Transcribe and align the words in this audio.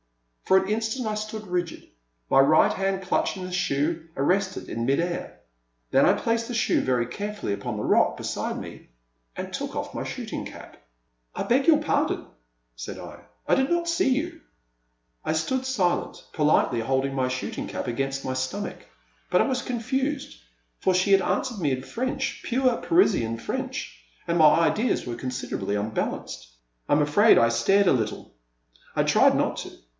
For 0.45 0.57
an 0.57 0.67
instant 0.67 1.07
I 1.07 1.13
stood 1.15 1.47
rigid, 1.47 1.87
my 2.29 2.39
right 2.39 2.73
hand 2.73 3.03
clutching 3.03 3.45
the 3.45 3.53
shoe, 3.53 4.07
arrested 4.17 4.67
in 4.67 4.85
mid 4.85 4.99
air. 4.99 5.39
Then 5.91 6.05
I 6.05 6.13
placed 6.13 6.47
the 6.49 6.53
shoe 6.53 6.81
very 6.81 7.05
carefully 7.05 7.53
upon 7.53 7.77
the 7.77 7.83
rock 7.83 8.17
be 8.17 8.23
side 8.23 8.59
me 8.59 8.89
and 9.35 9.53
took 9.53 9.71
oflF 9.71 9.93
my 9.93 10.03
shooting 10.03 10.43
cap. 10.43 10.75
94 10.75 10.75
2T6^ 10.75 10.77
Silent 10.77 11.35
Land, 11.35 11.35
I 11.37 11.43
beg 11.49 11.67
your 11.67 11.77
pardon," 11.77 12.25
said 12.75 12.97
I, 12.99 13.19
I 13.47 13.55
did 13.55 13.69
not 13.69 13.87
see 13.87 14.09
you.'* 14.09 14.41
I 15.23 15.33
stood 15.33 15.65
silent, 15.65 16.21
politely 16.33 16.81
holding 16.81 17.13
my 17.13 17.29
shooting 17.29 17.67
cap 17.67 17.87
against 17.87 18.25
my 18.25 18.33
stomach. 18.33 18.87
But 19.29 19.41
I 19.41 19.45
was 19.47 19.61
confused, 19.61 20.39
for 20.79 20.93
she 20.95 21.11
had 21.11 21.21
answered 21.21 21.59
me 21.59 21.71
in 21.71 21.83
French, 21.83 22.41
pure 22.43 22.75
Parisian 22.77 23.37
French, 23.37 23.99
and 24.27 24.39
my 24.39 24.67
ideas 24.67 25.05
were 25.05 25.15
considerably 25.15 25.75
unbalanced. 25.75 26.47
I 26.89 26.93
am 26.93 27.01
afraid 27.03 27.37
I 27.37 27.47
stared 27.49 27.87
a 27.87 27.93
little. 27.93 28.33
I 28.95 29.03
tried 29.03 29.35
not 29.35 29.57
to. 29.57 29.71